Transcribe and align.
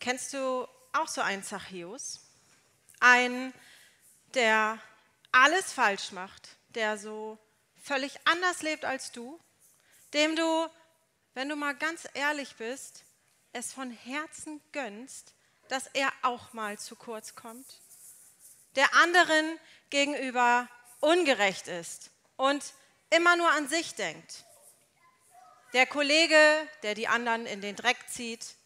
Kennst 0.00 0.32
du 0.32 0.66
auch 0.92 1.08
so 1.08 1.20
einen 1.20 1.44
Zachäus? 1.44 2.20
Einen, 2.98 3.54
der 4.34 4.78
alles 5.30 5.72
falsch 5.72 6.12
macht, 6.12 6.56
der 6.70 6.98
so 6.98 7.38
völlig 7.82 8.18
anders 8.24 8.62
lebt 8.62 8.84
als 8.84 9.12
du, 9.12 9.38
dem 10.12 10.36
du, 10.36 10.68
wenn 11.34 11.48
du 11.48 11.56
mal 11.56 11.74
ganz 11.74 12.08
ehrlich 12.14 12.56
bist, 12.56 13.04
es 13.52 13.72
von 13.72 13.90
Herzen 13.90 14.60
gönnst, 14.72 15.34
dass 15.68 15.86
er 15.88 16.12
auch 16.22 16.52
mal 16.52 16.78
zu 16.78 16.96
kurz 16.96 17.34
kommt, 17.34 17.80
der 18.76 18.94
anderen 18.94 19.58
gegenüber 19.90 20.68
ungerecht 21.00 21.68
ist 21.68 22.10
und 22.36 22.74
immer 23.10 23.36
nur 23.36 23.50
an 23.50 23.68
sich 23.68 23.94
denkt. 23.94 24.44
Der 25.72 25.86
Kollege, 25.86 26.36
der 26.82 26.94
die 26.94 27.08
anderen 27.08 27.46
in 27.46 27.60
den 27.60 27.76
Dreck 27.76 27.96
zieht. 28.08 28.56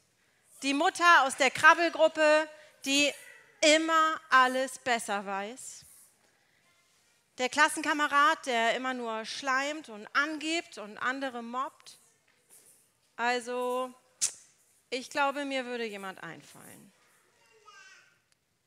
Die 0.65 0.73
Mutter 0.73 1.25
aus 1.25 1.37
der 1.37 1.51
Krabbelgruppe, 1.51 2.49
die 2.87 3.13
immer 3.61 4.19
alles 4.31 4.79
besser 4.79 5.27
weiß. 5.27 5.85
Der 7.37 7.51
Klassenkamerad, 7.51 8.47
der 8.47 8.75
immer 8.75 8.95
nur 8.95 9.27
schleimt 9.27 9.91
und 9.91 10.07
angibt 10.17 10.79
und 10.79 10.97
andere 10.97 11.43
mobbt. 11.43 11.99
Also, 13.17 13.93
ich 14.89 15.11
glaube, 15.11 15.45
mir 15.45 15.67
würde 15.67 15.85
jemand 15.85 16.23
einfallen. 16.23 16.95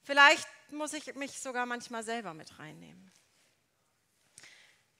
Vielleicht 0.03 0.47
muss 0.69 0.93
ich 0.93 1.15
mich 1.15 1.39
sogar 1.39 1.65
manchmal 1.65 2.03
selber 2.03 2.35
mit 2.35 2.59
reinnehmen. 2.59 3.11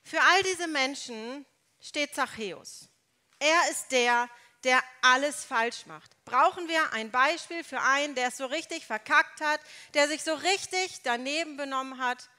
Für 0.03 0.19
all 0.19 0.41
diese 0.41 0.67
Menschen 0.67 1.45
steht 1.79 2.16
Zachäus. 2.16 2.89
Er 3.38 3.69
ist 3.69 3.91
der, 3.91 4.27
der 4.27 4.29
alles 5.02 5.45
falsch 5.45 5.85
macht. 5.85 6.11
Brauchen 6.25 6.67
wir 6.67 6.91
ein 6.93 7.11
Beispiel 7.11 7.63
für 7.63 7.81
einen, 7.81 8.16
der 8.16 8.27
es 8.27 8.38
so 8.38 8.45
richtig 8.45 8.85
verkackt 8.85 9.41
hat, 9.41 9.61
der 9.93 10.07
sich 10.07 10.23
so 10.23 10.33
richtig 10.33 11.02
daneben 11.03 11.58
benommen 11.58 12.00
hat, 12.00 12.30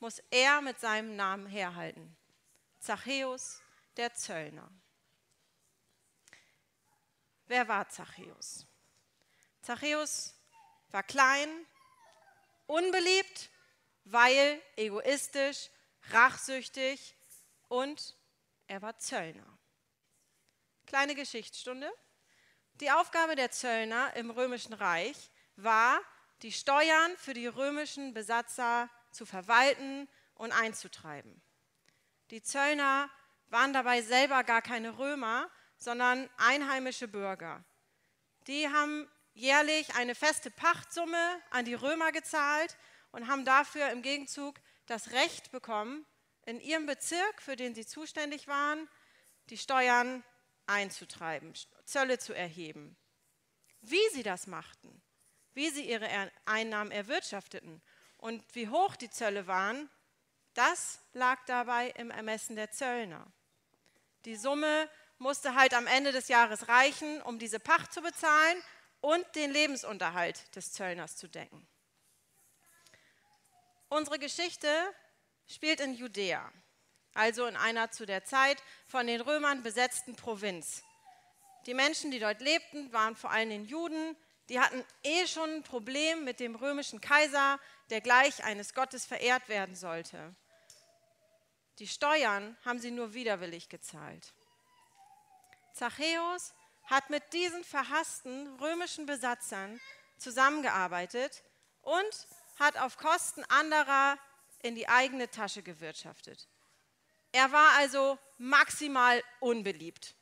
muss 0.00 0.22
er 0.30 0.60
mit 0.60 0.80
seinem 0.80 1.16
Namen 1.16 1.46
herhalten. 1.46 2.16
Zachäus, 2.80 3.60
der 3.96 4.14
Zöllner. 4.14 4.70
Wer 7.46 7.66
war 7.68 7.88
Zachäus? 7.88 8.66
Zachäus 9.62 10.34
war 10.90 11.02
klein, 11.02 11.48
unbeliebt, 12.66 13.50
weil 14.04 14.60
egoistisch, 14.76 15.70
rachsüchtig 16.10 17.14
und 17.68 18.16
er 18.66 18.82
war 18.82 18.98
Zöllner. 18.98 19.58
Kleine 20.88 21.14
Geschichtsstunde. 21.14 21.92
Die 22.80 22.90
Aufgabe 22.90 23.36
der 23.36 23.50
Zöllner 23.50 24.16
im 24.16 24.30
römischen 24.30 24.72
Reich 24.72 25.30
war, 25.56 26.00
die 26.40 26.50
Steuern 26.50 27.14
für 27.18 27.34
die 27.34 27.46
römischen 27.46 28.14
Besatzer 28.14 28.88
zu 29.10 29.26
verwalten 29.26 30.08
und 30.34 30.50
einzutreiben. 30.50 31.42
Die 32.30 32.40
Zöllner 32.40 33.10
waren 33.50 33.74
dabei 33.74 34.00
selber 34.00 34.44
gar 34.44 34.62
keine 34.62 34.96
Römer, 34.96 35.50
sondern 35.76 36.30
einheimische 36.38 37.06
Bürger. 37.06 37.62
Die 38.46 38.66
haben 38.70 39.10
jährlich 39.34 39.94
eine 39.94 40.14
feste 40.14 40.50
Pachtsumme 40.50 41.42
an 41.50 41.66
die 41.66 41.74
Römer 41.74 42.12
gezahlt 42.12 42.78
und 43.12 43.28
haben 43.28 43.44
dafür 43.44 43.90
im 43.90 44.00
Gegenzug 44.00 44.58
das 44.86 45.10
Recht 45.10 45.52
bekommen, 45.52 46.06
in 46.46 46.58
ihrem 46.62 46.86
Bezirk, 46.86 47.42
für 47.42 47.56
den 47.56 47.74
sie 47.74 47.84
zuständig 47.84 48.48
waren, 48.48 48.88
die 49.50 49.58
Steuern 49.58 50.24
einzutreiben, 50.68 51.52
Zölle 51.84 52.18
zu 52.18 52.32
erheben. 52.34 52.96
Wie 53.80 54.08
sie 54.12 54.22
das 54.22 54.46
machten, 54.46 55.02
wie 55.54 55.70
sie 55.70 55.88
ihre 55.88 56.08
Einnahmen 56.44 56.90
erwirtschafteten 56.90 57.82
und 58.16 58.44
wie 58.54 58.68
hoch 58.68 58.96
die 58.96 59.10
Zölle 59.10 59.46
waren, 59.46 59.88
das 60.54 61.00
lag 61.12 61.44
dabei 61.46 61.90
im 61.90 62.10
Ermessen 62.10 62.56
der 62.56 62.70
Zöllner. 62.70 63.26
Die 64.24 64.36
Summe 64.36 64.90
musste 65.18 65.54
halt 65.54 65.74
am 65.74 65.86
Ende 65.86 66.12
des 66.12 66.28
Jahres 66.28 66.68
reichen, 66.68 67.22
um 67.22 67.38
diese 67.38 67.60
Pacht 67.60 67.92
zu 67.92 68.02
bezahlen 68.02 68.62
und 69.00 69.24
den 69.36 69.52
Lebensunterhalt 69.52 70.54
des 70.56 70.72
Zöllners 70.72 71.16
zu 71.16 71.28
decken. 71.28 71.66
Unsere 73.88 74.18
Geschichte 74.18 74.68
spielt 75.46 75.80
in 75.80 75.94
Judäa, 75.94 76.52
also 77.18 77.46
in 77.46 77.56
einer 77.56 77.90
zu 77.90 78.06
der 78.06 78.24
Zeit 78.24 78.62
von 78.86 79.06
den 79.06 79.20
Römern 79.20 79.62
besetzten 79.62 80.14
Provinz. 80.14 80.84
Die 81.66 81.74
Menschen, 81.74 82.10
die 82.10 82.20
dort 82.20 82.40
lebten, 82.40 82.92
waren 82.92 83.16
vor 83.16 83.30
allem 83.30 83.50
den 83.50 83.64
Juden. 83.66 84.16
Die 84.48 84.60
hatten 84.60 84.84
eh 85.02 85.26
schon 85.26 85.50
ein 85.50 85.62
Problem 85.62 86.24
mit 86.24 86.40
dem 86.40 86.54
römischen 86.54 87.00
Kaiser, 87.00 87.58
der 87.90 88.00
gleich 88.00 88.44
eines 88.44 88.72
Gottes 88.72 89.04
verehrt 89.04 89.48
werden 89.48 89.74
sollte. 89.74 90.34
Die 91.80 91.88
Steuern 91.88 92.56
haben 92.64 92.78
sie 92.78 92.92
nur 92.92 93.14
widerwillig 93.14 93.68
gezahlt. 93.68 94.32
Zachäus 95.74 96.54
hat 96.84 97.10
mit 97.10 97.32
diesen 97.32 97.64
verhassten 97.64 98.48
römischen 98.60 99.06
Besatzern 99.06 99.80
zusammengearbeitet 100.16 101.42
und 101.82 102.26
hat 102.58 102.78
auf 102.78 102.96
Kosten 102.96 103.44
anderer 103.44 104.16
in 104.62 104.74
die 104.74 104.88
eigene 104.88 105.30
Tasche 105.30 105.62
gewirtschaftet. 105.62 106.48
Er 107.32 107.52
war 107.52 107.72
also 107.76 108.18
maximal 108.38 109.22
unbeliebt. 109.40 110.14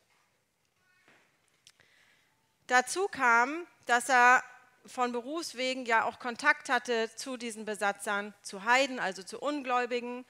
Dazu 2.66 3.06
kam, 3.08 3.66
dass 3.84 4.08
er 4.08 4.42
von 4.86 5.12
Berufswegen 5.12 5.84
ja 5.84 6.04
auch 6.04 6.18
Kontakt 6.18 6.68
hatte 6.68 7.14
zu 7.14 7.36
diesen 7.36 7.64
Besatzern, 7.64 8.34
zu 8.42 8.64
Heiden, 8.64 8.98
also 8.98 9.22
zu 9.22 9.38
Ungläubigen. 9.38 10.24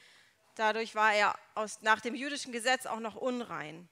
Dadurch 0.55 0.95
war 0.95 1.13
er 1.13 1.39
aus, 1.55 1.81
nach 1.83 2.01
dem 2.01 2.15
jüdischen 2.15 2.53
Gesetz 2.53 2.87
auch 2.87 3.01
noch 3.01 3.15
unrein. 3.15 3.89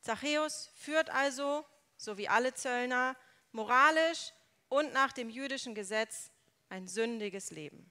Zachäus 0.00 0.70
führt 0.74 1.10
also, 1.10 1.64
so 1.96 2.18
wie 2.18 2.28
alle 2.28 2.54
Zöllner, 2.54 3.16
moralisch 3.52 4.32
und 4.68 4.92
nach 4.92 5.12
dem 5.12 5.30
jüdischen 5.30 5.74
Gesetz 5.74 6.30
ein 6.68 6.86
sündiges 6.88 7.50
Leben. 7.50 7.90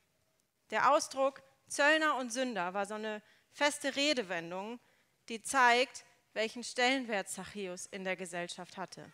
Der 0.70 0.92
Ausdruck 0.92 1.42
Zöllner 1.68 2.16
und 2.16 2.32
Sünder 2.32 2.74
war 2.74 2.86
so 2.86 2.94
eine 2.94 3.22
feste 3.56 3.96
Redewendung, 3.96 4.80
die 5.30 5.42
zeigt, 5.42 6.06
welchen 6.34 6.64
Stellenwert 6.64 7.30
Zachäus 7.30 7.86
in 7.86 8.04
der 8.04 8.18
Gesellschaft 8.18 8.76
hatte. 8.76 9.12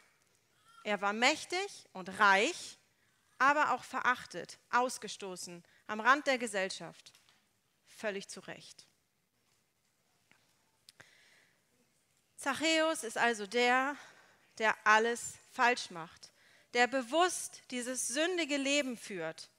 Er 0.84 1.00
war 1.00 1.14
mächtig 1.14 1.88
und 1.94 2.10
reich, 2.20 2.80
aber 3.38 3.74
auch 3.74 3.84
verachtet, 3.84 4.58
ausgestoßen, 4.72 5.64
am 5.86 6.00
Rand 6.00 6.26
der 6.26 6.40
Gesellschaft. 6.40 7.14
Völlig 7.86 8.28
zu 8.28 8.40
Recht. 8.40 8.88
Zachäus 12.36 13.04
ist 13.04 13.20
also 13.20 13.46
der, 13.46 13.96
der 14.58 14.76
alles 14.88 15.36
falsch 15.52 15.92
macht, 15.92 16.32
der 16.74 16.88
bewusst 16.88 17.62
dieses 17.70 18.08
sündige 18.08 18.58
Leben 18.58 18.98
führt. 18.98 19.52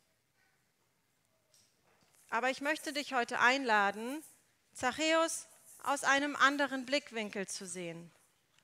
Aber 2.30 2.50
ich 2.50 2.60
möchte 2.60 2.92
dich 2.92 3.14
heute 3.14 3.38
einladen, 3.38 4.24
Zachäus 4.72 5.46
aus 5.82 6.04
einem 6.04 6.36
anderen 6.36 6.86
Blickwinkel 6.86 7.46
zu 7.46 7.66
sehen, 7.66 8.10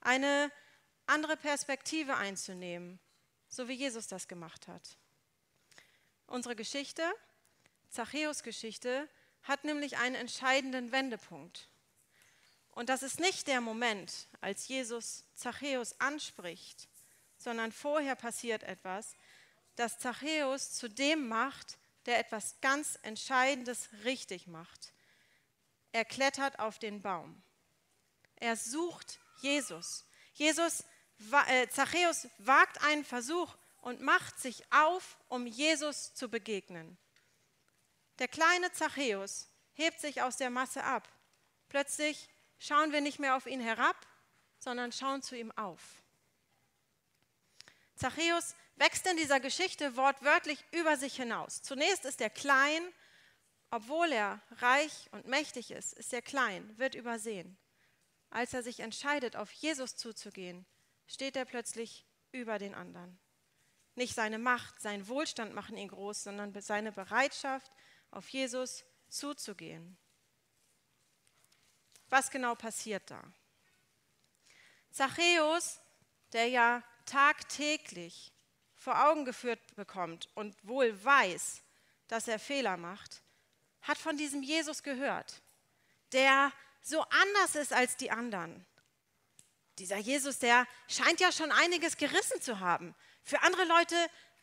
eine 0.00 0.50
andere 1.06 1.36
Perspektive 1.36 2.16
einzunehmen, 2.16 2.98
so 3.48 3.68
wie 3.68 3.74
Jesus 3.74 4.06
das 4.06 4.28
gemacht 4.28 4.68
hat. 4.68 4.96
Unsere 6.26 6.54
Geschichte, 6.54 7.02
Zachäus 7.90 8.42
Geschichte, 8.42 9.08
hat 9.42 9.64
nämlich 9.64 9.96
einen 9.96 10.14
entscheidenden 10.14 10.92
Wendepunkt. 10.92 11.68
Und 12.72 12.88
das 12.90 13.02
ist 13.02 13.18
nicht 13.18 13.48
der 13.48 13.60
Moment, 13.60 14.28
als 14.40 14.68
Jesus 14.68 15.24
Zachäus 15.34 15.98
anspricht, 16.00 16.88
sondern 17.38 17.72
vorher 17.72 18.14
passiert 18.14 18.62
etwas, 18.62 19.16
das 19.76 19.98
Zachäus 19.98 20.72
zu 20.72 20.88
dem 20.88 21.28
macht, 21.28 21.78
der 22.06 22.18
etwas 22.18 22.60
ganz 22.60 22.98
Entscheidendes 23.02 23.88
richtig 24.04 24.46
macht. 24.46 24.92
Er 25.92 26.04
klettert 26.04 26.58
auf 26.58 26.78
den 26.78 27.02
Baum. 27.02 27.42
Er 28.36 28.56
sucht 28.56 29.18
Jesus. 29.40 30.04
Jesus, 30.34 30.84
äh, 31.48 31.68
Zachäus 31.68 32.28
wagt 32.38 32.82
einen 32.84 33.04
Versuch 33.04 33.56
und 33.80 34.00
macht 34.00 34.38
sich 34.38 34.62
auf, 34.72 35.18
um 35.28 35.46
Jesus 35.46 36.14
zu 36.14 36.28
begegnen. 36.28 36.98
Der 38.18 38.28
kleine 38.28 38.70
Zachäus 38.72 39.48
hebt 39.74 40.00
sich 40.00 40.22
aus 40.22 40.36
der 40.36 40.50
Masse 40.50 40.84
ab. 40.84 41.08
Plötzlich 41.68 42.28
schauen 42.58 42.92
wir 42.92 43.00
nicht 43.00 43.18
mehr 43.18 43.36
auf 43.36 43.46
ihn 43.46 43.60
herab, 43.60 43.96
sondern 44.58 44.92
schauen 44.92 45.22
zu 45.22 45.36
ihm 45.36 45.52
auf. 45.52 46.02
Zachäus 47.94 48.54
wächst 48.76 49.06
in 49.06 49.16
dieser 49.16 49.40
Geschichte 49.40 49.96
wortwörtlich 49.96 50.64
über 50.70 50.96
sich 50.96 51.16
hinaus. 51.16 51.62
Zunächst 51.62 52.04
ist 52.04 52.20
er 52.20 52.30
klein, 52.30 52.82
obwohl 53.70 54.10
er 54.12 54.40
reich 54.58 55.08
und 55.12 55.26
mächtig 55.26 55.70
ist, 55.70 55.92
ist 55.92 56.12
er 56.12 56.22
klein, 56.22 56.76
wird 56.78 56.94
übersehen. 56.94 57.58
Als 58.30 58.54
er 58.54 58.62
sich 58.62 58.80
entscheidet, 58.80 59.36
auf 59.36 59.50
Jesus 59.52 59.96
zuzugehen, 59.96 60.66
steht 61.06 61.36
er 61.36 61.44
plötzlich 61.44 62.06
über 62.32 62.58
den 62.58 62.74
anderen. 62.74 63.18
Nicht 63.94 64.14
seine 64.14 64.38
Macht, 64.38 64.80
sein 64.80 65.08
Wohlstand 65.08 65.54
machen 65.54 65.76
ihn 65.76 65.88
groß, 65.88 66.24
sondern 66.24 66.58
seine 66.60 66.92
Bereitschaft, 66.92 67.70
auf 68.10 68.28
Jesus 68.28 68.84
zuzugehen. 69.08 69.98
Was 72.08 72.30
genau 72.30 72.54
passiert 72.54 73.10
da? 73.10 73.22
Zachäus, 74.90 75.80
der 76.32 76.48
ja 76.48 76.82
tagtäglich 77.04 78.32
vor 78.74 79.08
Augen 79.08 79.24
geführt 79.24 79.60
bekommt 79.76 80.28
und 80.34 80.56
wohl 80.66 81.04
weiß, 81.04 81.62
dass 82.06 82.28
er 82.28 82.38
Fehler 82.38 82.76
macht, 82.76 83.22
hat 83.88 83.98
von 83.98 84.16
diesem 84.16 84.42
Jesus 84.42 84.82
gehört, 84.82 85.42
der 86.12 86.52
so 86.82 87.00
anders 87.00 87.56
ist 87.56 87.72
als 87.72 87.96
die 87.96 88.10
anderen. 88.10 88.64
Dieser 89.78 89.96
Jesus, 89.96 90.38
der 90.38 90.66
scheint 90.88 91.20
ja 91.20 91.32
schon 91.32 91.50
einiges 91.50 91.96
gerissen 91.96 92.40
zu 92.40 92.60
haben. 92.60 92.94
Für 93.22 93.42
andere 93.42 93.64
Leute 93.64 93.96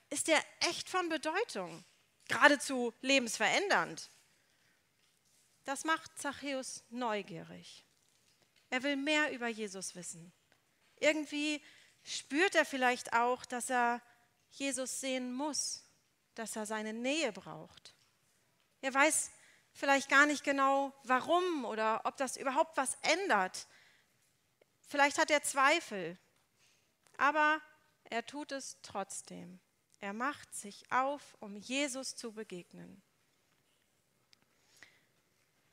ist 0.09 0.29
er 0.29 0.43
echt 0.61 0.89
von 0.89 1.09
Bedeutung, 1.09 1.85
geradezu 2.27 2.93
lebensverändernd. 3.01 4.09
Das 5.63 5.83
macht 5.83 6.17
Zachäus 6.17 6.83
neugierig. 6.89 7.85
Er 8.69 8.83
will 8.83 8.95
mehr 8.95 9.31
über 9.31 9.47
Jesus 9.47 9.95
wissen. 9.95 10.33
Irgendwie 10.99 11.63
spürt 12.03 12.55
er 12.55 12.65
vielleicht 12.65 13.13
auch, 13.13 13.45
dass 13.45 13.69
er 13.69 14.01
Jesus 14.51 15.01
sehen 15.01 15.33
muss, 15.33 15.83
dass 16.33 16.55
er 16.55 16.65
seine 16.65 16.93
Nähe 16.93 17.31
braucht. 17.31 17.95
Er 18.81 18.93
weiß 18.93 19.31
vielleicht 19.75 20.09
gar 20.09 20.25
nicht 20.25 20.43
genau, 20.43 20.93
warum 21.03 21.65
oder 21.65 22.01
ob 22.05 22.17
das 22.17 22.37
überhaupt 22.37 22.77
was 22.77 22.97
ändert. 23.01 23.67
Vielleicht 24.87 25.19
hat 25.19 25.29
er 25.29 25.43
Zweifel, 25.43 26.17
aber 27.17 27.61
er 28.05 28.25
tut 28.25 28.51
es 28.51 28.77
trotzdem. 28.81 29.59
Er 29.99 30.13
macht 30.13 30.53
sich 30.55 30.91
auf, 30.91 31.35
um 31.39 31.55
Jesus 31.57 32.15
zu 32.15 32.31
begegnen. 32.31 33.01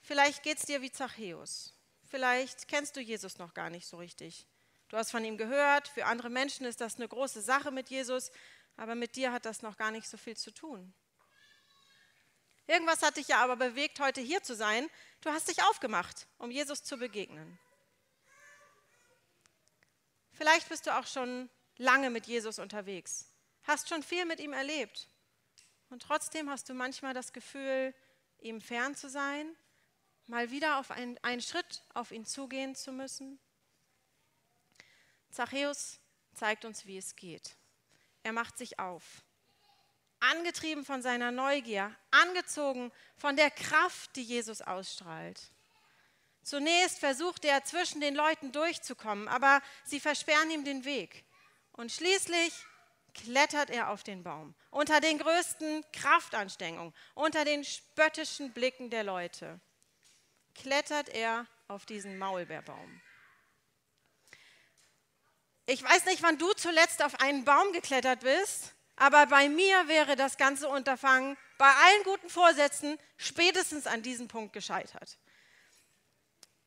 Vielleicht 0.01 0.43
geht 0.43 0.59
es 0.59 0.65
dir 0.65 0.83
wie 0.83 0.91
Zachäus. 0.91 1.75
Vielleicht 2.03 2.67
kennst 2.69 2.97
du 2.97 3.01
Jesus 3.01 3.39
noch 3.39 3.55
gar 3.55 3.71
nicht 3.71 3.87
so 3.87 3.99
richtig. 3.99 4.47
Du 4.89 4.97
hast 4.97 5.11
von 5.11 5.25
ihm 5.25 5.39
gehört, 5.39 5.89
für 5.89 6.07
andere 6.07 6.29
Menschen 6.29 6.67
ist 6.67 6.81
das 6.81 6.97
eine 6.97 7.09
große 7.09 7.41
Sache 7.41 7.71
mit 7.71 7.89
Jesus, 7.89 8.31
aber 8.77 8.95
mit 8.95 9.17
dir 9.17 9.33
hat 9.33 9.47
das 9.47 9.63
noch 9.63 9.77
gar 9.77 9.91
nicht 9.91 10.09
so 10.09 10.17
viel 10.17 10.37
zu 10.37 10.53
tun. 10.53 10.93
Irgendwas 12.67 13.03
hat 13.03 13.17
dich 13.17 13.29
ja 13.29 13.43
aber 13.43 13.57
bewegt, 13.57 14.01
heute 14.01 14.21
hier 14.21 14.43
zu 14.43 14.55
sein. 14.55 14.89
Du 15.21 15.31
hast 15.31 15.49
dich 15.49 15.63
aufgemacht, 15.63 16.27
um 16.39 16.51
Jesus 16.51 16.83
zu 16.83 16.97
begegnen. 16.97 17.59
Vielleicht 20.33 20.69
bist 20.69 20.87
du 20.87 20.97
auch 20.97 21.07
schon 21.07 21.51
lange 21.77 22.11
mit 22.11 22.27
Jesus 22.27 22.59
unterwegs, 22.59 23.29
hast 23.65 23.89
schon 23.89 24.03
viel 24.03 24.25
mit 24.25 24.41
ihm 24.41 24.53
erlebt. 24.53 25.09
Und 25.91 26.03
trotzdem 26.03 26.49
hast 26.49 26.69
du 26.69 26.75
manchmal 26.75 27.15
das 27.15 27.33
Gefühl, 27.33 27.95
ihm 28.39 28.61
fern 28.61 28.95
zu 28.95 29.11
sein, 29.11 29.55
mal 30.27 30.51
wieder 30.51 30.79
auf 30.79 30.91
einen, 30.91 31.19
einen 31.23 31.43
Schritt 31.43 31.85
auf 31.95 32.13
ihn 32.13 32.25
zugehen 32.25 32.75
zu 32.75 32.93
müssen. 32.93 33.39
Zachäus 35.31 36.01
zeigt 36.35 36.65
uns, 36.65 36.87
wie 36.87 36.97
es 36.97 37.17
geht. 37.17 37.57
Er 38.23 38.33
macht 38.33 38.57
sich 38.57 38.79
auf, 38.79 39.23
angetrieben 40.23 40.85
von 40.85 41.03
seiner 41.03 41.31
Neugier, 41.31 41.95
angezogen 42.11 42.93
von 43.17 43.37
der 43.37 43.51
Kraft, 43.51 44.17
die 44.17 44.23
Jesus 44.23 44.63
ausstrahlt. 44.63 45.41
Zunächst 46.43 46.99
versucht 46.99 47.45
er 47.45 47.65
zwischen 47.65 48.01
den 48.01 48.15
Leuten 48.15 48.53
durchzukommen, 48.53 49.29
aber 49.29 49.61
sie 49.85 50.01
versperren 50.01 50.51
ihm 50.51 50.65
den 50.65 50.85
Weg. 50.85 51.25
Und 51.73 51.93
schließlich 51.93 52.53
klettert 53.15 53.71
er 53.71 53.91
auf 53.91 54.03
den 54.03 54.23
Baum, 54.23 54.55
unter 54.71 55.01
den 55.01 55.19
größten 55.19 55.85
Kraftanstrengungen, 55.93 56.95
unter 57.15 57.45
den 57.45 57.65
spöttischen 57.65 58.53
Blicken 58.53 58.91
der 58.91 59.05
Leute. 59.05 59.61
Klettert 60.55 61.09
er 61.09 61.47
auf 61.69 61.87
diesen 61.87 62.19
Maulbeerbaum. 62.19 63.01
Ich 65.67 65.83
weiß 65.83 66.07
nicht, 66.07 66.23
wann 66.23 66.39
du 66.39 66.53
zuletzt 66.55 67.03
auf 67.03 67.21
einen 67.21 67.45
Baum 67.45 67.73
geklettert 67.73 68.21
bist, 68.21 68.75
aber 68.97 69.27
bei 69.27 69.49
mir 69.49 69.89
wäre 69.89 70.17
das 70.17 70.37
ganze 70.37 70.69
Unterfangen 70.69 71.37
bei 71.59 71.71
allen 71.71 72.03
guten 72.05 72.29
Vorsätzen 72.29 72.99
spätestens 73.17 73.87
an 73.87 74.03
diesem 74.03 74.29
Punkt 74.29 74.53
gescheitert. 74.53 75.19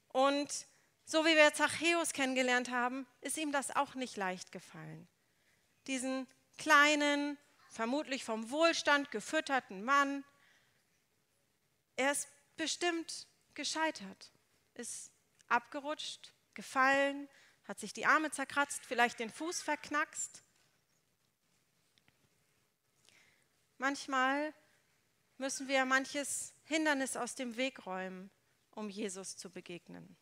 Und 0.10 0.68
so 1.06 1.25
wie 1.25 1.36
wir 1.36 1.54
Zachäus 1.54 2.13
kennengelernt 2.13 2.72
haben, 2.72 3.06
ist 3.22 3.38
ihm 3.38 3.51
das 3.51 3.75
auch 3.75 3.95
nicht 3.95 4.18
leicht 4.18 4.51
gefallen. 4.51 5.07
Diesen 5.88 6.27
kleinen, 6.57 7.38
vermutlich 7.69 8.24
vom 8.24 8.50
Wohlstand 8.50 9.12
gefütterten 9.12 9.83
Mann, 9.83 10.24
er 11.95 12.12
ist 12.12 12.27
bestimmt 12.57 13.27
gescheitert, 13.54 14.31
ist 14.74 15.12
abgerutscht, 15.48 16.33
gefallen, 16.54 17.30
hat 17.68 17.80
sich 17.80 17.94
die 17.94 18.06
Arme 18.06 18.31
zerkratzt, 18.31 18.86
vielleicht 18.86 19.19
den 19.19 19.30
Fuß 19.30 19.62
verknackst. 19.62 20.44
Manchmal 23.77 24.54
müssen 25.38 25.68
wir 25.68 25.86
manches 25.86 26.54
Hindernis 26.63 27.18
aus 27.18 27.36
dem 27.36 27.57
Weg 27.57 27.86
räumen, 27.86 28.31
um 28.72 28.89
Jesus 28.89 29.38
zu 29.38 29.50
begegnen. 29.50 30.16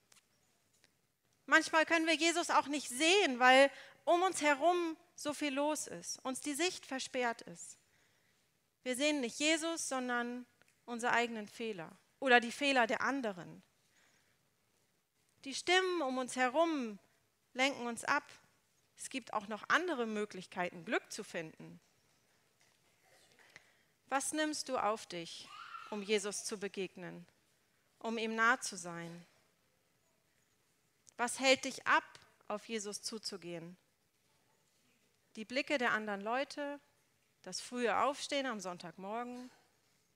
Manchmal 1.46 1.86
können 1.86 2.08
wir 2.08 2.16
Jesus 2.16 2.50
auch 2.50 2.68
nicht 2.68 2.90
sehen, 2.90 3.40
weil 3.40 3.70
um 4.06 4.22
uns 4.22 4.42
herum 4.42 4.98
so 5.16 5.34
viel 5.34 5.54
los 5.54 5.88
ist, 5.88 6.20
uns 6.26 6.42
die 6.42 6.54
Sicht 6.54 6.86
versperrt 6.86 7.42
ist. 7.44 7.78
Wir 8.84 8.96
sehen 8.96 9.22
nicht 9.22 9.40
Jesus, 9.40 9.88
sondern 9.88 10.46
unsere 10.86 11.14
eigenen 11.14 11.48
Fehler 11.48 11.92
oder 12.20 12.40
die 12.40 12.52
Fehler 12.52 12.88
der 12.88 13.02
anderen. 13.02 13.64
Die 15.46 15.54
Stimmen 15.54 16.02
um 16.02 16.18
uns 16.18 16.36
herum 16.36 17.00
lenken 17.54 17.86
uns 17.86 18.04
ab. 18.04 18.24
Es 18.98 19.10
gibt 19.10 19.34
auch 19.34 19.48
noch 19.48 19.64
andere 19.68 20.06
Möglichkeiten, 20.06 20.86
Glück 20.86 21.12
zu 21.12 21.24
finden. 21.24 21.80
Was 24.14 24.32
nimmst 24.32 24.70
du 24.70 24.78
auf 24.78 25.08
dich, 25.08 25.50
um 25.90 26.04
Jesus 26.04 26.46
zu 26.46 26.60
begegnen, 26.60 27.26
um 27.98 28.20
ihm 28.20 28.36
nah 28.36 28.62
zu 28.62 28.78
sein? 28.78 29.26
Was 31.18 31.40
hält 31.40 31.66
dich 31.66 31.88
ab, 31.88 32.04
auf 32.48 32.70
Jesus 32.70 33.02
zuzugehen? 33.02 33.76
Die 35.36 35.46
Blicke 35.46 35.80
der 35.80 35.94
anderen 35.94 36.22
Leute, 36.22 36.80
das 37.42 37.60
frühe 37.60 38.04
Aufstehen 38.04 38.46
am 38.46 38.60
Sonntagmorgen, 38.60 39.50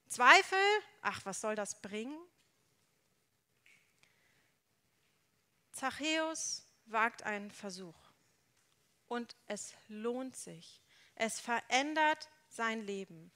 Zweifel, 0.07 0.59
ach, 1.01 1.25
was 1.25 1.41
soll 1.41 1.55
das 1.55 1.81
bringen? 1.81 2.19
Zachäus 5.71 6.67
wagt 6.85 7.23
einen 7.23 7.49
Versuch. 7.49 7.97
Und 9.07 9.35
es 9.47 9.73
lohnt 9.87 10.35
sich. 10.35 10.83
Es 11.15 11.39
verändert 11.39 12.29
sein 12.47 12.85
Leben. 12.85 13.31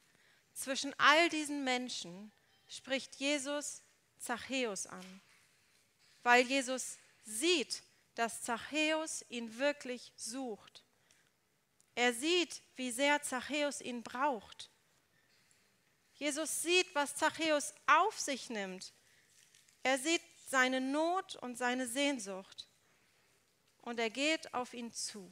Zwischen 0.54 0.94
all 1.00 1.30
diesen 1.30 1.64
Menschen 1.64 2.32
spricht 2.68 3.16
Jesus 3.16 3.82
Zachäus 4.20 4.86
an, 4.86 5.22
weil 6.24 6.46
Jesus 6.46 6.98
sieht, 7.24 7.84
dass 8.16 8.44
Zachäus 8.44 9.26
ihn 9.30 9.58
wirklich 9.58 10.12
sucht. 10.16 10.84
Er 11.96 12.14
sieht, 12.14 12.62
wie 12.76 12.92
sehr 12.92 13.22
Zachäus 13.22 13.82
ihn 13.82 14.04
braucht. 14.04 14.70
Jesus 16.16 16.62
sieht, 16.62 16.94
was 16.94 17.16
Zachäus 17.16 17.74
auf 17.88 18.20
sich 18.20 18.50
nimmt. 18.50 18.94
Er 19.84 19.98
sieht 19.98 20.22
seine 20.48 20.80
Not 20.80 21.36
und 21.38 21.58
seine 21.58 21.88
Sehnsucht 21.88 22.68
und 23.82 24.00
er 24.00 24.10
geht 24.10 24.54
auf 24.54 24.74
ihn 24.74 24.94
zu. 24.94 25.30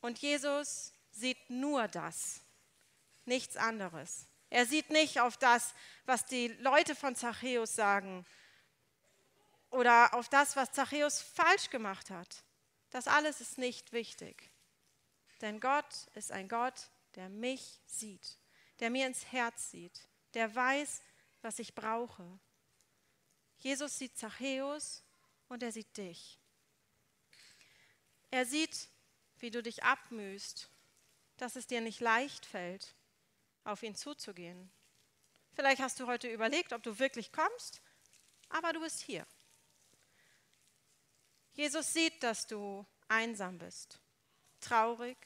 Und 0.00 0.18
Jesus 0.18 0.93
sieht 1.14 1.50
nur 1.50 1.88
das, 1.88 2.40
nichts 3.24 3.56
anderes. 3.56 4.26
Er 4.50 4.66
sieht 4.66 4.90
nicht 4.90 5.20
auf 5.20 5.36
das, 5.36 5.74
was 6.04 6.26
die 6.26 6.48
Leute 6.48 6.94
von 6.94 7.16
Zachäus 7.16 7.74
sagen 7.74 8.26
oder 9.70 10.14
auf 10.14 10.28
das, 10.28 10.56
was 10.56 10.72
Zachäus 10.72 11.20
falsch 11.20 11.70
gemacht 11.70 12.10
hat. 12.10 12.44
Das 12.90 13.08
alles 13.08 13.40
ist 13.40 13.58
nicht 13.58 13.92
wichtig. 13.92 14.50
Denn 15.40 15.60
Gott 15.60 16.06
ist 16.14 16.30
ein 16.30 16.48
Gott, 16.48 16.88
der 17.16 17.28
mich 17.28 17.80
sieht, 17.86 18.38
der 18.80 18.90
mir 18.90 19.06
ins 19.06 19.32
Herz 19.32 19.70
sieht, 19.70 20.08
der 20.34 20.54
weiß, 20.54 21.02
was 21.42 21.58
ich 21.58 21.74
brauche. 21.74 22.38
Jesus 23.58 23.98
sieht 23.98 24.16
Zachäus 24.16 25.02
und 25.48 25.62
er 25.62 25.72
sieht 25.72 25.96
dich. 25.96 26.38
Er 28.30 28.46
sieht, 28.46 28.88
wie 29.38 29.50
du 29.50 29.62
dich 29.62 29.82
abmühst, 29.82 30.68
dass 31.36 31.56
es 31.56 31.66
dir 31.66 31.80
nicht 31.80 32.00
leicht 32.00 32.46
fällt, 32.46 32.94
auf 33.64 33.82
ihn 33.82 33.94
zuzugehen. 33.94 34.70
Vielleicht 35.54 35.80
hast 35.80 36.00
du 36.00 36.06
heute 36.06 36.28
überlegt, 36.28 36.72
ob 36.72 36.82
du 36.82 36.98
wirklich 36.98 37.32
kommst, 37.32 37.80
aber 38.48 38.72
du 38.72 38.80
bist 38.80 39.00
hier. 39.00 39.26
Jesus 41.52 41.92
sieht, 41.92 42.22
dass 42.22 42.46
du 42.46 42.84
einsam 43.08 43.58
bist, 43.58 44.00
traurig, 44.60 45.16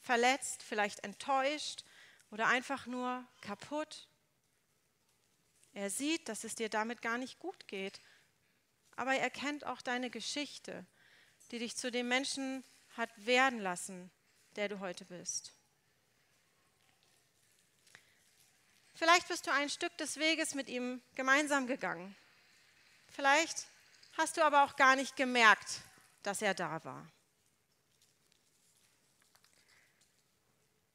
verletzt, 0.00 0.62
vielleicht 0.62 1.04
enttäuscht 1.04 1.84
oder 2.30 2.46
einfach 2.46 2.86
nur 2.86 3.24
kaputt. 3.42 4.08
Er 5.74 5.90
sieht, 5.90 6.28
dass 6.28 6.44
es 6.44 6.54
dir 6.54 6.68
damit 6.68 7.02
gar 7.02 7.18
nicht 7.18 7.38
gut 7.38 7.68
geht, 7.68 8.00
aber 8.96 9.14
er 9.14 9.30
kennt 9.30 9.66
auch 9.66 9.82
deine 9.82 10.08
Geschichte, 10.08 10.86
die 11.50 11.58
dich 11.58 11.76
zu 11.76 11.90
dem 11.90 12.08
Menschen 12.08 12.64
hat 12.96 13.10
werden 13.16 13.58
lassen, 13.58 14.10
der 14.56 14.68
du 14.68 14.80
heute 14.80 15.04
bist. 15.04 15.52
Vielleicht 18.94 19.28
bist 19.28 19.46
du 19.46 19.52
ein 19.52 19.68
Stück 19.68 19.96
des 19.98 20.18
Weges 20.18 20.54
mit 20.54 20.68
ihm 20.68 21.02
gemeinsam 21.14 21.66
gegangen. 21.66 22.14
Vielleicht 23.08 23.66
hast 24.16 24.36
du 24.36 24.44
aber 24.44 24.64
auch 24.64 24.76
gar 24.76 24.96
nicht 24.96 25.16
gemerkt, 25.16 25.80
dass 26.22 26.42
er 26.42 26.54
da 26.54 26.84
war. 26.84 27.10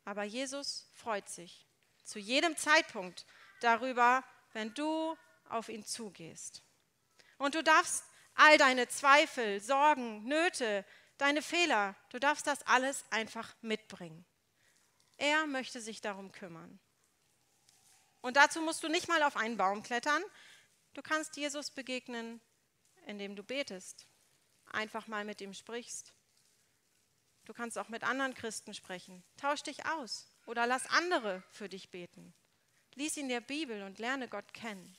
Aber 0.05 0.23
Jesus 0.23 0.87
freut 0.95 1.29
sich 1.29 1.65
zu 2.03 2.17
jedem 2.17 2.57
Zeitpunkt 2.57 3.25
darüber, 3.59 4.23
wenn 4.53 4.73
du 4.73 5.15
auf 5.49 5.69
ihn 5.69 5.85
zugehst. 5.85 6.63
Und 7.37 7.53
du 7.53 7.63
darfst 7.63 8.03
all 8.33 8.57
deine 8.57 8.87
Zweifel, 8.87 9.61
Sorgen, 9.61 10.23
Nöte, 10.23 10.85
deine 11.19 11.41
Fehler, 11.41 11.95
du 12.09 12.19
darfst 12.19 12.47
das 12.47 12.63
alles 12.63 13.05
einfach 13.11 13.55
mitbringen. 13.61 14.25
Er 15.17 15.45
möchte 15.47 15.81
sich 15.81 16.01
darum 16.01 16.31
kümmern. 16.31 16.79
Und 18.21 18.38
dazu 18.38 18.61
musst 18.61 18.83
du 18.83 18.88
nicht 18.88 19.07
mal 19.07 19.23
auf 19.23 19.38
einen 19.38 19.57
Baum 19.57 19.83
klettern. 19.83 20.23
Du 20.93 21.01
kannst 21.01 21.38
Jesus 21.38 21.71
begegnen, 21.71 22.41
indem 23.05 23.35
du 23.35 23.43
betest, 23.43 24.07
einfach 24.71 25.07
mal 25.07 25.25
mit 25.25 25.41
ihm 25.41 25.53
sprichst. 25.53 26.13
Du 27.45 27.53
kannst 27.53 27.77
auch 27.77 27.89
mit 27.89 28.03
anderen 28.03 28.33
Christen 28.33 28.73
sprechen. 28.73 29.23
Tausch 29.38 29.63
dich 29.63 29.85
aus 29.85 30.27
oder 30.45 30.67
lass 30.67 30.85
andere 30.88 31.43
für 31.49 31.69
dich 31.69 31.89
beten. 31.89 32.33
Lies 32.95 33.17
in 33.17 33.29
der 33.29 33.41
Bibel 33.41 33.83
und 33.83 33.99
lerne 33.99 34.27
Gott 34.27 34.53
kennen. 34.53 34.95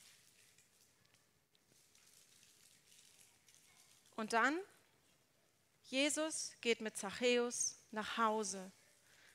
Und 4.15 4.33
dann, 4.33 4.59
Jesus 5.91 6.53
geht 6.61 6.79
mit 6.79 6.95
Zachäus 6.95 7.77
nach 7.91 8.17
Hause, 8.17 8.71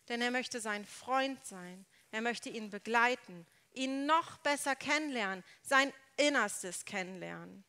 denn 0.09 0.23
er 0.23 0.31
möchte 0.31 0.59
sein 0.59 0.87
Freund 0.87 1.45
sein, 1.45 1.85
er 2.11 2.23
möchte 2.23 2.49
ihn 2.49 2.71
begleiten, 2.71 3.47
ihn 3.75 4.07
noch 4.07 4.39
besser 4.39 4.75
kennenlernen, 4.75 5.45
sein 5.63 5.93
Innerstes 6.17 6.87
kennenlernen. 6.87 7.63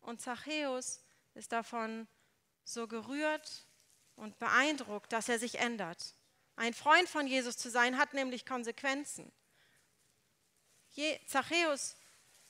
Und 0.00 0.22
Zachäus 0.22 1.04
ist 1.34 1.52
davon 1.52 2.08
so 2.64 2.88
gerührt 2.88 3.66
und 4.16 4.38
beeindruckt, 4.38 5.12
dass 5.12 5.28
er 5.28 5.38
sich 5.38 5.56
ändert. 5.56 6.14
Ein 6.56 6.72
Freund 6.72 7.06
von 7.06 7.26
Jesus 7.26 7.58
zu 7.58 7.68
sein, 7.68 7.98
hat 7.98 8.14
nämlich 8.14 8.46
Konsequenzen. 8.46 9.30
Je, 10.92 11.20
Zachäus 11.26 11.96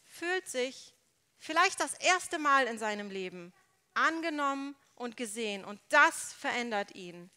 fühlt 0.04 0.46
sich 0.48 0.94
vielleicht 1.38 1.80
das 1.80 1.94
erste 1.94 2.38
Mal 2.38 2.68
in 2.68 2.78
seinem 2.78 3.10
Leben 3.10 3.52
angenommen 3.94 4.76
und 4.94 5.16
gesehen 5.16 5.64
und 5.64 5.80
das 5.88 6.32
verändert 6.32 6.94
ihn. 6.94 7.30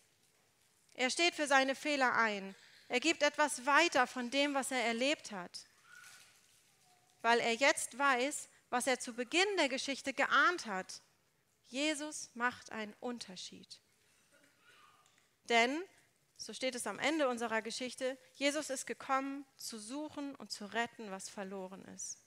Er 0.93 1.09
steht 1.09 1.35
für 1.35 1.47
seine 1.47 1.75
Fehler 1.75 2.13
ein 2.15 2.55
er 2.87 2.99
gibt 2.99 3.23
etwas 3.23 3.65
weiter 3.65 4.07
von 4.07 4.29
dem, 4.29 4.53
was 4.53 4.71
er 4.71 4.83
erlebt 4.83 5.31
hat, 5.31 5.67
weil 7.21 7.39
er 7.39 7.53
jetzt 7.53 7.97
weiß, 7.97 8.49
was 8.69 8.87
er 8.87 8.99
zu 8.99 9.13
Beginn 9.13 9.57
der 9.57 9.69
Geschichte 9.69 10.13
geahnt 10.13 10.65
hat. 10.65 11.01
Jesus 11.67 12.29
macht 12.35 12.71
einen 12.71 12.93
Unterschied. 12.99 13.81
Denn, 15.49 15.83
so 16.37 16.53
steht 16.53 16.75
es 16.75 16.85
am 16.85 16.99
Ende 16.99 17.27
unserer 17.27 17.61
Geschichte, 17.61 18.17
Jesus 18.33 18.69
ist 18.69 18.85
gekommen, 18.85 19.45
zu 19.57 19.79
suchen 19.79 20.35
und 20.35 20.51
zu 20.51 20.65
retten, 20.65 21.09
was 21.09 21.29
verloren 21.29 21.83
ist. 21.85 22.24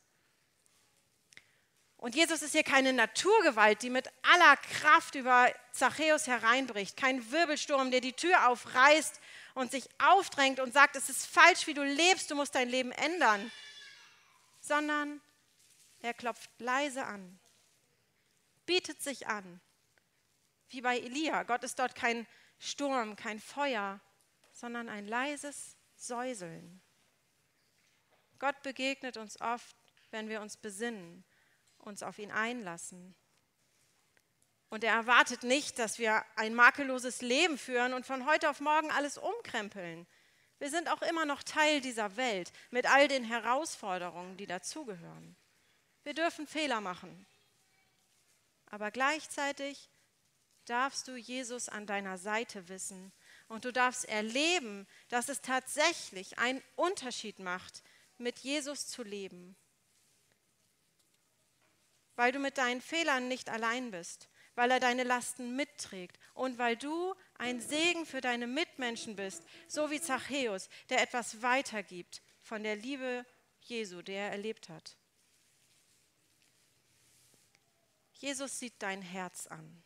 Und 1.99 2.14
Jesus 2.14 2.43
ist 2.43 2.52
hier 2.52 2.62
keine 2.62 2.93
Naturgewalt, 2.93 3.83
die 3.83 3.90
mit 3.90 4.09
aller 4.23 4.57
Kraft 4.57 5.17
über 5.17 5.52
Zachäus 5.73 6.28
hereinbricht, 6.28 6.97
kein 6.97 7.31
Wirbelsturm, 7.33 7.90
der 7.90 8.00
die 8.00 8.12
Tür 8.12 8.49
aufreißt 8.49 9.21
und 9.55 9.73
sich 9.73 9.88
aufdrängt 9.99 10.61
und 10.61 10.73
sagt, 10.73 10.95
es 10.95 11.11
ist 11.11 11.26
falsch, 11.26 11.67
wie 11.67 11.75
du 11.75 11.83
lebst, 11.83 12.31
du 12.31 12.37
musst 12.37 12.55
dein 12.55 12.69
Leben 12.69 12.93
ändern, 12.93 13.50
sondern 14.61 15.21
er 16.00 16.14
klopft 16.14 16.50
leise 16.59 17.05
an, 17.05 17.40
bietet 18.64 19.02
sich 19.02 19.26
an, 19.26 19.61
wie 20.69 20.81
bei 20.81 20.99
Elia. 21.00 21.43
Gott 21.43 21.64
ist 21.64 21.81
dort 21.81 21.97
kein 21.97 22.28
Sturm, 22.61 23.17
kein 23.17 23.40
Feuer, 23.40 23.99
sondern 24.52 24.88
ein 24.88 25.09
leises 25.09 25.76
Säuseln. 25.97 26.81
Gott 28.38 28.62
begegnet 28.62 29.17
uns 29.17 29.40
oft, 29.40 29.76
wenn 30.12 30.28
wir 30.28 30.40
uns 30.40 30.57
besinnen, 30.57 31.25
uns 31.88 32.02
auf 32.02 32.18
ihn 32.18 32.30
einlassen. 32.30 33.14
Und 34.71 34.85
er 34.85 34.92
erwartet 34.92 35.42
nicht, 35.42 35.78
dass 35.78 35.99
wir 35.99 36.25
ein 36.37 36.54
makelloses 36.54 37.23
Leben 37.23 37.59
führen 37.59 37.95
und 37.95 38.07
von 38.07 38.26
heute 38.26 38.50
auf 38.50 38.61
morgen 38.61 38.90
alles 38.90 39.16
umkrempeln. 39.16 40.07
Wir 40.59 40.71
sind 40.71 40.88
auch 40.88 41.02
immer 41.02 41.25
noch 41.25 41.42
Teil 41.42 41.80
dieser 41.80 42.16
Welt 42.16 42.52
mit 42.71 42.87
all 42.87 43.09
den 43.09 43.25
Herausforderungen, 43.25 44.37
die 44.37 44.47
dazugehören. 44.47 45.37
Wir 46.04 46.14
dürfen 46.14 46.47
Fehler 46.47 46.80
machen. 46.80 47.26
Aber 48.66 48.90
gleichzeitig 48.90 49.88
darfst 50.66 51.09
du 51.09 51.16
Jesus 51.16 51.71
an 51.71 51.87
deiner 51.87 52.18
Seite 52.18 52.68
wissen 52.68 53.12
und 53.49 53.64
du 53.64 53.73
darfst 53.73 54.04
erleben, 54.04 54.87
dass 55.09 55.30
es 55.30 55.40
tatsächlich 55.40 56.38
einen 56.38 56.62
Unterschied 56.76 57.38
macht, 57.38 57.83
mit 58.18 58.40
Jesus 58.40 58.87
zu 58.87 59.02
leben. 59.02 59.57
Weil 62.18 62.32
du 62.32 62.40
mit 62.40 62.58
deinen 62.58 62.80
Fehlern 62.80 63.28
nicht 63.28 63.48
allein 63.48 63.92
bist, 63.92 64.28
weil 64.56 64.72
er 64.72 64.80
deine 64.80 65.04
Lasten 65.04 65.54
mitträgt 65.54 66.18
und 66.34 66.58
weil 66.58 66.76
du 66.76 67.14
ein 67.34 67.60
Segen 67.60 68.06
für 68.06 68.20
deine 68.20 68.48
Mitmenschen 68.48 69.14
bist, 69.14 69.44
so 69.68 69.92
wie 69.92 70.00
Zachäus, 70.00 70.68
der 70.88 71.00
etwas 71.00 71.42
weitergibt 71.42 72.20
von 72.42 72.64
der 72.64 72.75
Liebe 72.75 73.25
Jesu, 73.60 74.02
der 74.02 74.25
er 74.25 74.32
erlebt 74.32 74.68
hat. 74.68 74.96
Jesus 78.14 78.58
sieht 78.58 78.82
dein 78.82 79.00
Herz 79.00 79.46
an. 79.46 79.84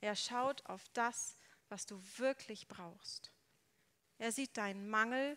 Er 0.00 0.14
schaut 0.14 0.64
auf 0.66 0.88
das, 0.92 1.36
was 1.68 1.84
du 1.84 2.00
wirklich 2.16 2.68
brauchst. 2.68 3.32
Er 4.18 4.30
sieht 4.30 4.56
deinen 4.56 4.88
Mangel 4.88 5.36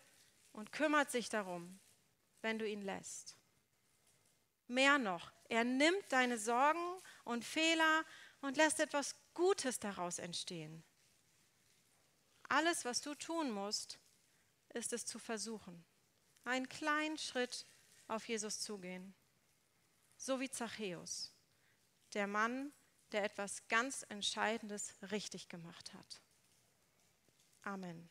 und 0.52 0.70
kümmert 0.70 1.10
sich 1.10 1.28
darum, 1.28 1.80
wenn 2.40 2.60
du 2.60 2.68
ihn 2.68 2.82
lässt. 2.82 3.36
Mehr 4.68 4.98
noch, 4.98 5.32
er 5.48 5.64
nimmt 5.64 6.04
deine 6.10 6.38
Sorgen 6.38 7.00
und 7.24 7.44
Fehler 7.44 8.04
und 8.40 8.56
lässt 8.56 8.80
etwas 8.80 9.14
Gutes 9.34 9.78
daraus 9.78 10.18
entstehen. 10.18 10.84
Alles, 12.48 12.84
was 12.84 13.00
du 13.00 13.14
tun 13.14 13.50
musst, 13.50 13.98
ist 14.72 14.92
es 14.92 15.06
zu 15.06 15.18
versuchen. 15.18 15.84
Einen 16.44 16.68
kleinen 16.68 17.18
Schritt 17.18 17.66
auf 18.08 18.28
Jesus 18.28 18.60
zugehen. 18.60 19.14
So 20.16 20.40
wie 20.40 20.50
Zachäus, 20.50 21.32
der 22.14 22.26
Mann, 22.26 22.72
der 23.12 23.24
etwas 23.24 23.66
ganz 23.68 24.04
Entscheidendes 24.08 24.94
richtig 25.10 25.48
gemacht 25.48 25.92
hat. 25.92 26.22
Amen. 27.62 28.08